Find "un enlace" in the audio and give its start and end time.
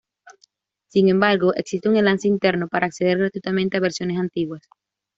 1.87-2.27